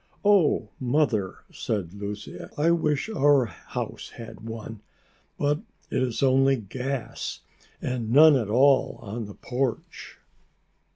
"Oh, 0.25 0.69
Mother!" 0.79 1.43
said 1.51 1.93
Lucy. 1.93 2.39
"I 2.57 2.71
wish 2.71 3.07
our 3.07 3.45
house 3.45 4.09
had 4.15 4.39
one. 4.41 4.81
But 5.37 5.59
it 5.91 6.01
is 6.01 6.23
only 6.23 6.55
gas, 6.55 7.41
and 7.83 8.09
none 8.09 8.35
at 8.35 8.49
all 8.49 8.97
on 9.03 9.25
the 9.25 9.35
porch." 9.35 10.17